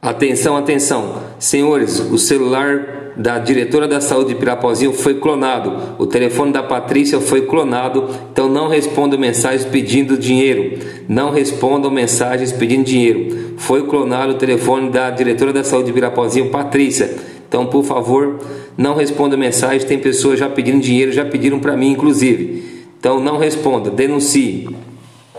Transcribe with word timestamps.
Atenção, 0.00 0.56
atenção. 0.56 1.22
Senhores, 1.40 1.98
o 1.98 2.16
celular 2.16 3.12
da 3.16 3.36
diretora 3.40 3.88
da 3.88 4.00
saúde 4.00 4.28
de 4.28 4.34
Pirapozinho 4.36 4.92
foi 4.92 5.14
clonado. 5.14 5.96
O 5.98 6.06
telefone 6.06 6.52
da 6.52 6.62
Patrícia 6.62 7.20
foi 7.20 7.42
clonado. 7.42 8.08
Então 8.32 8.48
não 8.48 8.68
respondam 8.68 9.18
mensagens 9.18 9.64
pedindo 9.64 10.16
dinheiro. 10.16 10.78
Não 11.08 11.30
respondam 11.30 11.90
mensagens 11.90 12.52
pedindo 12.52 12.84
dinheiro. 12.84 13.54
Foi 13.56 13.86
clonado 13.86 14.34
o 14.34 14.38
telefone 14.38 14.88
da 14.88 15.10
diretora 15.10 15.52
da 15.52 15.64
saúde 15.64 15.88
de 15.88 15.92
Pirapozinho, 15.92 16.48
Patrícia. 16.48 17.16
Então, 17.48 17.66
por 17.66 17.82
favor, 17.82 18.38
não 18.76 18.94
respondam 18.94 19.36
mensagens. 19.36 19.82
Tem 19.82 19.98
pessoas 19.98 20.38
já 20.38 20.48
pedindo 20.48 20.80
dinheiro, 20.80 21.10
já 21.10 21.24
pediram 21.24 21.58
para 21.58 21.76
mim, 21.76 21.90
inclusive. 21.90 22.86
Então 23.00 23.20
não 23.20 23.36
responda, 23.36 23.90
denuncie. 23.90 24.68